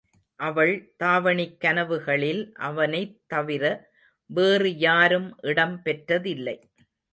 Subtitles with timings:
[0.39, 0.71] அவள்
[1.03, 3.63] தாவணிக் கனவுகளில் அவனைத் தவிர
[4.29, 6.57] வேறு யாரும் இடம் பெற்றதில்லை.